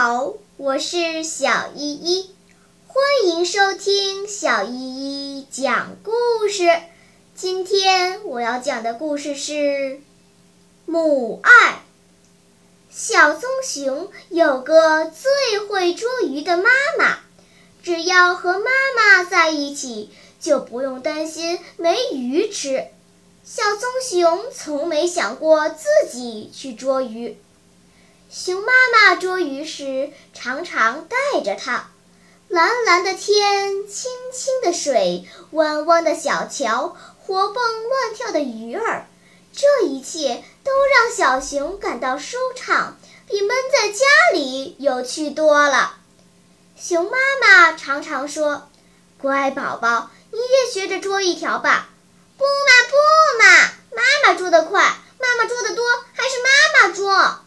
[0.00, 2.30] 好我是小依依，
[2.86, 4.70] 欢迎收听小依
[5.40, 6.12] 依讲故
[6.48, 6.70] 事。
[7.34, 10.00] 今天我要讲的故事是
[10.86, 11.82] 母爱。
[12.88, 17.18] 小棕熊有个最会捉鱼的妈妈，
[17.82, 22.86] 只要和妈妈在一起，就不用担心没鱼吃。
[23.42, 27.36] 小棕熊从没想过自己去捉鱼。
[28.30, 31.88] 熊妈妈捉鱼时，常常带着它。
[32.48, 39.06] 蓝蓝的天，清清的水，弯弯的小桥，活蹦乱跳的鱼儿，
[39.54, 45.96] 这一切都让小熊感到舒畅，比闷在家里有趣多了。
[46.78, 48.68] 熊妈妈常常说
[49.18, 51.88] ：“乖宝宝，你也学着捉一条吧。
[52.36, 54.82] ”“不嘛不嘛，妈妈捉得快，
[55.18, 57.40] 妈妈捉得多，还是妈妈捉。”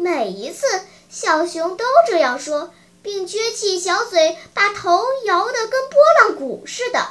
[0.00, 0.64] 每一次，
[1.10, 7.06] 小熊都这样说，并撅起小嘴，把头摇得跟拨浪鼓似的。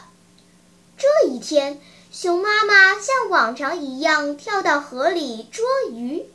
[0.98, 1.80] 这一天，
[2.12, 6.26] 熊妈妈像往常一样跳到河里捉鱼，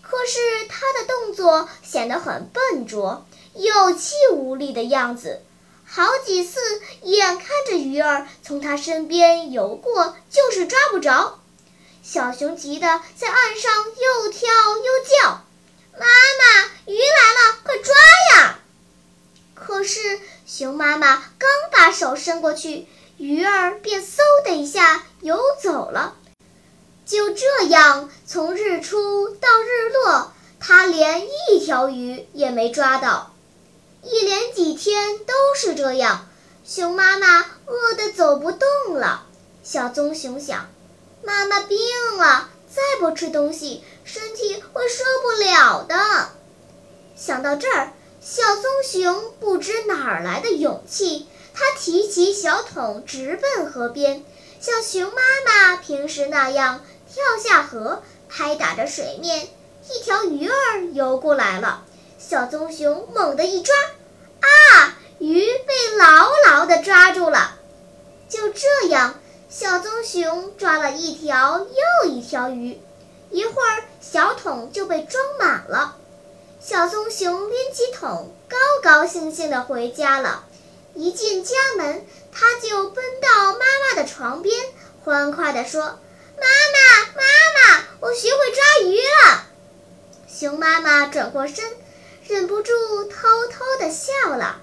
[0.00, 0.38] 可是
[0.68, 5.42] 它的动作显得很笨拙，有气无力的样子。
[5.84, 6.60] 好几次，
[7.02, 11.40] 眼看着鱼儿从它身边游过，就是抓不着。
[12.04, 15.40] 小熊急得在岸上又跳又叫。
[16.00, 17.92] 妈妈，鱼来了，快抓
[18.36, 18.60] 呀！
[19.56, 26.16] 可是熊妈妈刚把手伸过去，鱼儿便嗖的一下游走了。
[27.06, 33.32] 就这样，从日出到日落，它连一条鱼也没抓到。
[34.02, 36.26] 一连几天都是这样，
[36.64, 39.24] 熊妈妈饿得走不动了。
[39.62, 40.68] 小棕熊想，
[41.22, 41.78] 妈妈病
[42.16, 42.50] 了。
[42.68, 46.30] 再不吃东西，身体会受不了的。
[47.16, 47.92] 想到这儿，
[48.30, 54.22] 小棕熊不知哪儿来的勇气，它提起小桶，直奔河边，
[54.60, 59.48] 像熊妈妈平时那样跳下河，拍打着水面。
[59.88, 61.86] 一条鱼儿游过来了，
[62.18, 63.74] 小棕熊猛地一抓，
[64.40, 67.56] 啊，鱼被牢牢地抓住了。
[68.28, 69.18] 就这样。
[69.48, 72.78] 小棕熊抓了一条又一条鱼，
[73.30, 75.96] 一会儿小桶就被装满了。
[76.60, 80.44] 小棕熊拎起桶，高高兴兴地回家了。
[80.94, 84.54] 一进家门，它就奔到妈妈的床边，
[85.04, 85.82] 欢快地说
[86.36, 87.22] ：“妈妈，妈
[87.78, 89.44] 妈，我学会抓鱼了。”
[90.28, 91.64] 熊妈妈转过身，
[92.26, 92.72] 忍不住
[93.04, 94.60] 偷偷地笑了。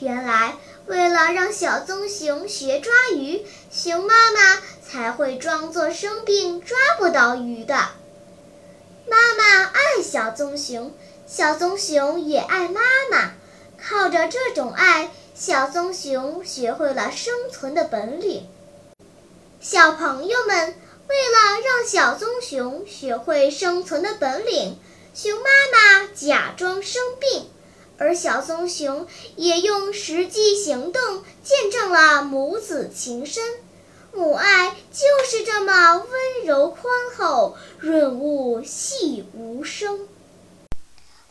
[0.00, 0.56] 原来。
[0.86, 7.74] 为了让小棕熊学抓鱼，熊妈妈才会装作生病抓不到鱼的。
[9.08, 9.64] 妈妈
[10.06, 10.94] 小棕熊，
[11.26, 12.80] 小棕熊也爱妈
[13.10, 13.32] 妈。
[13.76, 18.48] 靠着这种爱，小棕熊学会了生存的本领。
[19.60, 20.74] 小朋友们，
[21.08, 24.78] 为了让小棕熊学会生存的本领，
[25.12, 27.48] 熊妈妈假装生病。
[27.98, 33.42] 而小棕熊也用实际行动见证了母子情深，
[34.12, 39.25] 母爱就是这么温柔宽厚、润物细。